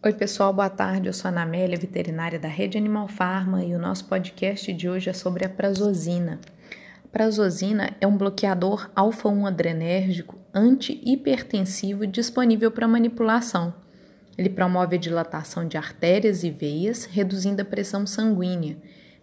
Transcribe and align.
Oi, 0.00 0.12
pessoal, 0.12 0.52
boa 0.52 0.70
tarde. 0.70 1.08
Eu 1.08 1.12
sou 1.12 1.28
a 1.28 1.32
Ana 1.32 1.42
Amélia, 1.42 1.76
veterinária 1.76 2.38
da 2.38 2.46
Rede 2.46 2.78
Animal 2.78 3.08
Farma, 3.08 3.64
e 3.64 3.74
o 3.74 3.80
nosso 3.80 4.04
podcast 4.04 4.72
de 4.72 4.88
hoje 4.88 5.10
é 5.10 5.12
sobre 5.12 5.44
a 5.44 5.48
prazosina. 5.48 6.38
A 7.04 7.08
prazosina 7.08 7.90
é 8.00 8.06
um 8.06 8.16
bloqueador 8.16 8.88
alfa-1 8.94 9.48
adrenérgico 9.48 10.38
anti-hipertensivo 10.54 12.06
disponível 12.06 12.70
para 12.70 12.86
manipulação. 12.86 13.74
Ele 14.38 14.48
promove 14.48 14.94
a 14.94 15.00
dilatação 15.00 15.66
de 15.66 15.76
artérias 15.76 16.44
e 16.44 16.50
veias, 16.50 17.04
reduzindo 17.04 17.60
a 17.60 17.64
pressão 17.64 18.06
sanguínea, 18.06 18.76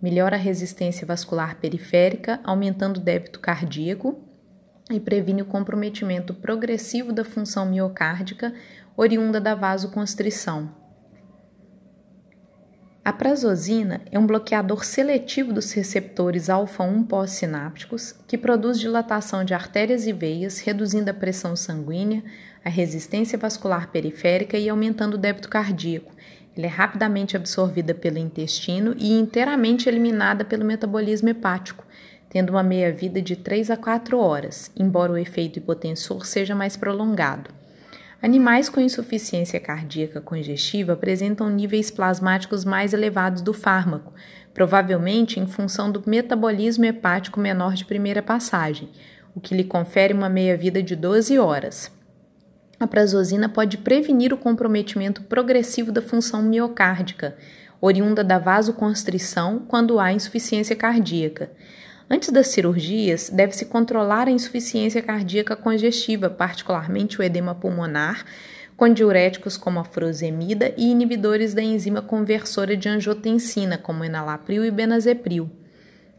melhora 0.00 0.36
a 0.36 0.38
resistência 0.38 1.04
vascular 1.04 1.56
periférica, 1.56 2.38
aumentando 2.44 2.98
o 2.98 3.02
débito 3.02 3.40
cardíaco 3.40 4.22
e 4.90 5.00
previne 5.00 5.42
o 5.42 5.46
comprometimento 5.46 6.34
progressivo 6.34 7.12
da 7.12 7.24
função 7.24 7.66
miocárdica 7.66 8.52
oriunda 8.96 9.40
da 9.40 9.54
vasoconstrição. 9.54 10.80
A 13.02 13.14
prazosina 13.14 14.02
é 14.12 14.18
um 14.18 14.26
bloqueador 14.26 14.84
seletivo 14.84 15.54
dos 15.54 15.72
receptores 15.72 16.50
alfa-1 16.50 17.06
pós-sinápticos 17.06 18.14
que 18.28 18.36
produz 18.36 18.78
dilatação 18.78 19.42
de 19.42 19.54
artérias 19.54 20.06
e 20.06 20.12
veias, 20.12 20.60
reduzindo 20.60 21.10
a 21.10 21.14
pressão 21.14 21.56
sanguínea, 21.56 22.22
a 22.62 22.68
resistência 22.68 23.38
vascular 23.38 23.90
periférica 23.90 24.58
e 24.58 24.68
aumentando 24.68 25.14
o 25.14 25.18
débito 25.18 25.48
cardíaco. 25.48 26.12
Ela 26.54 26.66
é 26.66 26.68
rapidamente 26.68 27.36
absorvida 27.36 27.94
pelo 27.94 28.18
intestino 28.18 28.94
e 28.98 29.18
inteiramente 29.18 29.88
eliminada 29.88 30.44
pelo 30.44 30.64
metabolismo 30.64 31.30
hepático, 31.30 31.86
tendo 32.30 32.50
uma 32.50 32.62
meia-vida 32.62 33.20
de 33.20 33.36
3 33.36 33.70
a 33.72 33.76
4 33.76 34.18
horas, 34.18 34.70
embora 34.76 35.12
o 35.12 35.18
efeito 35.18 35.58
hipotensor 35.58 36.24
seja 36.24 36.54
mais 36.54 36.76
prolongado. 36.76 37.50
Animais 38.22 38.68
com 38.68 38.80
insuficiência 38.80 39.58
cardíaca 39.58 40.20
congestiva 40.20 40.92
apresentam 40.92 41.50
níveis 41.50 41.90
plasmáticos 41.90 42.64
mais 42.64 42.92
elevados 42.92 43.42
do 43.42 43.52
fármaco, 43.52 44.12
provavelmente 44.54 45.40
em 45.40 45.46
função 45.46 45.90
do 45.90 46.02
metabolismo 46.06 46.84
hepático 46.84 47.40
menor 47.40 47.74
de 47.74 47.84
primeira 47.84 48.22
passagem, 48.22 48.88
o 49.34 49.40
que 49.40 49.54
lhe 49.54 49.64
confere 49.64 50.14
uma 50.14 50.28
meia-vida 50.28 50.82
de 50.82 50.94
12 50.94 51.38
horas. 51.38 51.90
A 52.78 52.86
prazosina 52.86 53.48
pode 53.48 53.78
prevenir 53.78 54.32
o 54.32 54.38
comprometimento 54.38 55.22
progressivo 55.22 55.90
da 55.90 56.00
função 56.00 56.42
miocárdica, 56.42 57.36
oriunda 57.80 58.22
da 58.22 58.38
vasoconstrição 58.38 59.60
quando 59.66 59.98
há 59.98 60.12
insuficiência 60.12 60.76
cardíaca. 60.76 61.50
Antes 62.12 62.30
das 62.30 62.48
cirurgias, 62.48 63.30
deve-se 63.30 63.66
controlar 63.66 64.26
a 64.26 64.32
insuficiência 64.32 65.00
cardíaca 65.00 65.54
congestiva, 65.54 66.28
particularmente 66.28 67.20
o 67.20 67.22
edema 67.22 67.54
pulmonar, 67.54 68.24
com 68.76 68.92
diuréticos 68.92 69.56
como 69.56 69.78
a 69.78 69.84
furosemida 69.84 70.74
e 70.76 70.90
inibidores 70.90 71.54
da 71.54 71.62
enzima 71.62 72.02
conversora 72.02 72.76
de 72.76 72.88
angiotensina, 72.88 73.78
como 73.78 74.02
enalapril 74.02 74.64
e 74.64 74.72
benazepril. 74.72 75.48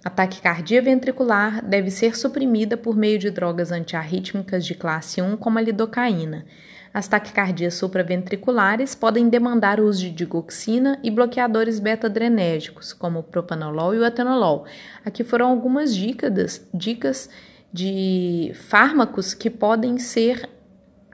A 0.01 0.09
taquicardia 0.09 0.81
ventricular 0.81 1.61
deve 1.61 1.91
ser 1.91 2.15
suprimida 2.15 2.77
por 2.77 2.95
meio 2.95 3.19
de 3.19 3.29
drogas 3.29 3.69
antiarrítmicas 3.69 4.65
de 4.65 4.75
classe 4.75 5.21
1, 5.21 5.35
como 5.35 5.59
a 5.59 5.61
lidocaína. 5.61 6.45
As 6.93 7.07
taquicardias 7.07 7.75
supraventriculares 7.75 8.93
podem 8.93 9.29
demandar 9.29 9.79
o 9.79 9.87
uso 9.87 10.01
de 10.01 10.11
digoxina 10.11 10.99
e 11.01 11.09
bloqueadores 11.09 11.79
beta-adrenérgicos, 11.79 12.91
como 12.91 13.19
o 13.19 13.23
propanolol 13.23 13.95
e 13.95 13.99
o 13.99 14.05
atenolol. 14.05 14.65
Aqui 15.05 15.23
foram 15.23 15.47
algumas 15.47 15.95
dicas, 15.95 16.67
dicas 16.73 17.29
de 17.71 18.51
fármacos 18.67 19.33
que 19.33 19.49
podem 19.49 19.97
ser 19.97 20.49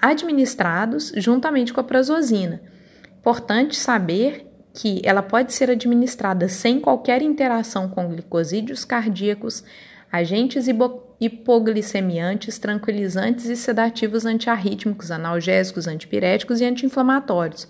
administrados 0.01 1.11
juntamente 1.15 1.71
com 1.71 1.81
a 1.81 1.83
prazosina. 1.83 2.59
Importante 3.19 3.75
saber 3.75 4.47
que 4.73 5.01
ela 5.03 5.21
pode 5.21 5.53
ser 5.53 5.69
administrada 5.69 6.47
sem 6.47 6.79
qualquer 6.79 7.21
interação 7.21 7.89
com 7.89 8.07
glicosídeos 8.07 8.85
cardíacos, 8.85 9.63
agentes 10.11 10.67
hipoglicemiantes, 11.19 12.57
tranquilizantes 12.57 13.45
e 13.45 13.55
sedativos 13.55 14.25
antiarrítmicos, 14.25 15.11
analgésicos, 15.11 15.87
antipiréticos 15.87 16.61
e 16.61 16.65
anti-inflamatórios. 16.65 17.67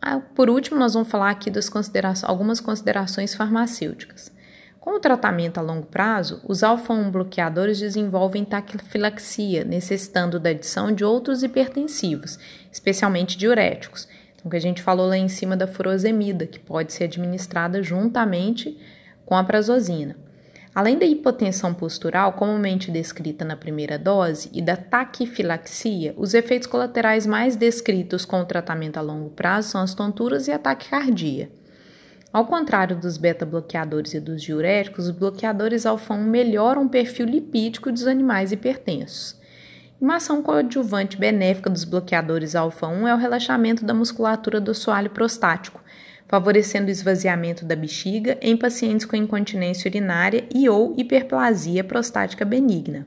Ah, 0.00 0.20
por 0.20 0.50
último, 0.50 0.78
nós 0.78 0.94
vamos 0.94 1.08
falar 1.08 1.30
aqui 1.30 1.50
das 1.50 1.68
considerações, 1.68 2.28
algumas 2.28 2.60
considerações 2.60 3.34
farmacêuticas. 3.34 4.30
Com 4.78 4.94
o 4.94 5.00
tratamento 5.00 5.58
a 5.58 5.62
longo 5.62 5.86
prazo, 5.86 6.40
os 6.46 6.62
alfa-1 6.62 7.10
bloqueadores 7.10 7.80
desenvolvem 7.80 8.44
taquifilaxia, 8.44 9.64
necessitando 9.64 10.38
da 10.38 10.50
adição 10.50 10.92
de 10.92 11.04
outros 11.04 11.42
hipertensivos, 11.42 12.38
especialmente 12.70 13.36
diuréticos. 13.36 14.06
Então, 14.36 14.48
que 14.48 14.56
a 14.56 14.60
gente 14.60 14.80
falou 14.80 15.08
lá 15.08 15.16
em 15.16 15.28
cima 15.28 15.56
da 15.56 15.66
furosemida, 15.66 16.46
que 16.46 16.60
pode 16.60 16.92
ser 16.92 17.04
administrada 17.04 17.82
juntamente 17.82 18.78
com 19.24 19.34
a 19.34 19.42
prazosina. 19.42 20.16
Além 20.76 20.98
da 20.98 21.06
hipotensão 21.06 21.72
postural, 21.72 22.34
comumente 22.34 22.90
descrita 22.90 23.46
na 23.46 23.56
primeira 23.56 23.98
dose, 23.98 24.50
e 24.52 24.60
da 24.60 24.76
taquifilaxia, 24.76 26.12
os 26.18 26.34
efeitos 26.34 26.68
colaterais 26.68 27.26
mais 27.26 27.56
descritos 27.56 28.26
com 28.26 28.42
o 28.42 28.44
tratamento 28.44 28.98
a 28.98 29.00
longo 29.00 29.30
prazo 29.30 29.70
são 29.70 29.80
as 29.80 29.94
tonturas 29.94 30.48
e 30.48 30.52
a 30.52 30.58
taquicardia. 30.58 31.50
Ao 32.30 32.44
contrário 32.44 32.94
dos 32.94 33.16
beta-bloqueadores 33.16 34.12
e 34.12 34.20
dos 34.20 34.42
diuréticos, 34.42 35.06
os 35.06 35.12
bloqueadores 35.12 35.86
alfa-1 35.86 36.18
melhoram 36.18 36.84
o 36.84 36.90
perfil 36.90 37.24
lipídico 37.24 37.90
dos 37.90 38.06
animais 38.06 38.52
hipertensos. 38.52 39.34
Uma 39.98 40.16
ação 40.16 40.42
coadjuvante 40.42 41.16
benéfica 41.16 41.70
dos 41.70 41.84
bloqueadores 41.84 42.54
alfa-1 42.54 43.08
é 43.08 43.14
o 43.14 43.18
relaxamento 43.18 43.82
da 43.82 43.94
musculatura 43.94 44.60
do 44.60 44.72
assoalho 44.72 45.08
prostático, 45.08 45.80
favorecendo 46.28 46.88
o 46.88 46.90
esvaziamento 46.90 47.64
da 47.64 47.76
bexiga 47.76 48.36
em 48.40 48.56
pacientes 48.56 49.06
com 49.06 49.16
incontinência 49.16 49.88
urinária 49.88 50.44
e 50.54 50.68
ou 50.68 50.94
hiperplasia 50.96 51.84
prostática 51.84 52.44
benigna. 52.44 53.06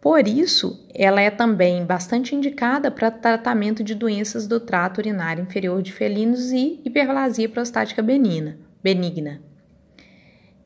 Por 0.00 0.26
isso, 0.26 0.84
ela 0.92 1.20
é 1.20 1.30
também 1.30 1.86
bastante 1.86 2.34
indicada 2.34 2.90
para 2.90 3.08
tratamento 3.08 3.84
de 3.84 3.94
doenças 3.94 4.48
do 4.48 4.58
trato 4.58 4.98
urinário 4.98 5.44
inferior 5.44 5.80
de 5.80 5.92
felinos 5.92 6.50
e 6.50 6.80
hiperplasia 6.84 7.48
prostática 7.48 8.02
benigna. 8.02 8.58
benigna. 8.82 9.40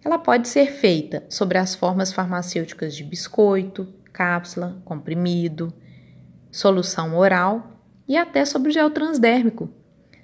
Ela 0.02 0.18
pode 0.18 0.48
ser 0.48 0.72
feita 0.72 1.24
sobre 1.28 1.58
as 1.58 1.74
formas 1.74 2.12
farmacêuticas 2.12 2.96
de 2.96 3.04
biscoito, 3.04 3.92
cápsula, 4.10 4.80
comprimido, 4.86 5.70
solução 6.50 7.14
oral 7.14 7.82
e 8.08 8.16
até 8.16 8.44
sobre 8.46 8.70
gel 8.70 8.88
transdérmico, 8.88 9.68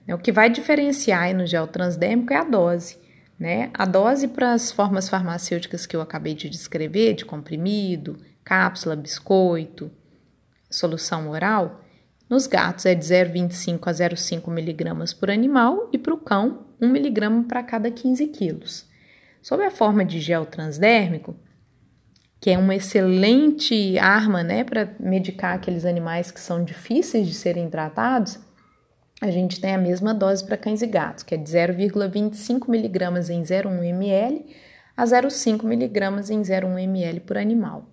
o 0.09 0.19
que 0.19 0.33
vai 0.33 0.51
diferenciar 0.51 1.35
no 1.35 1.47
gel 1.47 1.67
transdérmico 1.67 2.33
é 2.33 2.37
a 2.37 2.45
dose. 2.45 2.99
Né? 3.39 3.71
A 3.75 3.85
dose 3.85 4.29
para 4.29 4.53
as 4.53 4.71
formas 4.71 5.09
farmacêuticas 5.09 5.87
que 5.87 5.97
eu 5.97 6.01
acabei 6.01 6.35
de 6.35 6.49
descrever, 6.49 7.15
de 7.15 7.25
comprimido, 7.25 8.19
cápsula, 8.45 8.97
biscoito, 8.97 9.91
solução 10.71 11.29
oral, 11.29 11.81
nos 12.29 12.47
gatos 12.47 12.87
é 12.87 12.95
de 12.95 13.05
0,25 13.05 13.87
a 13.87 13.93
0,5 13.93 14.51
miligramas 14.51 15.13
por 15.13 15.31
animal 15.31 15.91
e 15.93 15.99
para 15.99 16.15
o 16.15 16.17
cão, 16.17 16.67
1 16.81 16.89
miligrama 16.89 17.45
para 17.45 17.63
cada 17.63 17.91
15 17.91 18.27
quilos. 18.29 18.87
Sob 19.43 19.63
a 19.63 19.71
forma 19.71 20.05
de 20.05 20.19
gel 20.19 20.47
transdérmico, 20.47 21.37
que 22.41 22.51
é 22.51 22.57
uma 22.57 22.75
excelente 22.75 23.99
arma 23.99 24.43
né, 24.43 24.65
para 24.65 24.95
medicar 24.99 25.55
aqueles 25.55 25.85
animais 25.85 26.31
que 26.31 26.41
são 26.41 26.65
difíceis 26.65 27.27
de 27.27 27.35
serem 27.35 27.69
tratados, 27.69 28.39
a 29.23 29.31
gente 29.31 29.61
tem 29.61 29.73
a 29.73 29.79
mesma 29.79 30.13
dose 30.13 30.45
para 30.45 30.57
cães 30.57 30.83
e 30.83 30.87
gatos, 30.87 31.23
que 31.23 31.33
é 31.33 31.39
de 31.39 31.49
0,25 31.49 32.69
mg 32.69 33.33
em 33.33 33.43
0,1 33.43 33.85
ml 33.85 34.47
a 34.97 35.05
0,5 35.05 35.63
mg 35.63 36.33
em 36.33 36.43
0,1 36.43 36.83
ml 36.83 37.21
por 37.21 37.39
animal. 37.39 37.89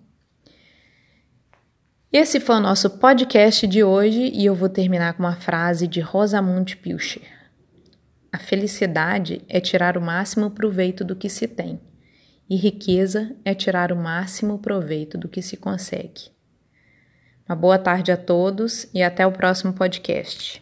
Esse 2.12 2.40
foi 2.40 2.56
o 2.56 2.60
nosso 2.60 2.90
podcast 2.98 3.64
de 3.68 3.84
hoje 3.84 4.32
e 4.34 4.44
eu 4.44 4.56
vou 4.56 4.68
terminar 4.68 5.14
com 5.14 5.22
uma 5.22 5.36
frase 5.36 5.86
de 5.86 6.00
Rosamund 6.00 6.76
Pilcher. 6.78 7.22
A 8.32 8.38
felicidade 8.38 9.40
é 9.48 9.60
tirar 9.60 9.96
o 9.96 10.02
máximo 10.02 10.50
proveito 10.50 11.04
do 11.04 11.14
que 11.14 11.28
se 11.28 11.46
tem, 11.46 11.80
e 12.48 12.56
riqueza 12.56 13.36
é 13.44 13.54
tirar 13.54 13.92
o 13.92 13.96
máximo 13.96 14.58
proveito 14.58 15.16
do 15.16 15.28
que 15.28 15.42
se 15.42 15.56
consegue. 15.56 16.32
Uma 17.48 17.54
boa 17.54 17.78
tarde 17.78 18.10
a 18.10 18.16
todos 18.16 18.88
e 18.92 19.00
até 19.00 19.24
o 19.24 19.30
próximo 19.30 19.72
podcast. 19.72 20.60